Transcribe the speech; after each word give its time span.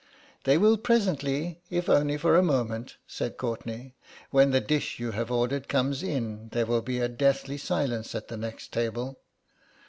"They 0.45 0.57
will 0.57 0.79
presently, 0.79 1.61
if 1.69 1.87
only 1.87 2.17
for 2.17 2.35
a 2.35 2.41
moment," 2.41 2.97
said 3.05 3.37
Courtenay; 3.37 3.93
"when 4.31 4.49
the 4.49 4.59
dish 4.59 4.97
you 4.97 5.11
have 5.11 5.29
ordered 5.29 5.67
comes 5.69 6.01
in 6.01 6.49
there 6.53 6.65
will 6.65 6.81
be 6.81 6.97
a 6.97 7.07
deathly 7.07 7.59
silence 7.59 8.15
at 8.15 8.27
the 8.27 8.35
next 8.37 8.73
table. 8.73 9.19